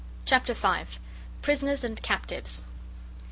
[0.25, 0.97] Chapter V.
[1.43, 2.63] Prisoners and captives.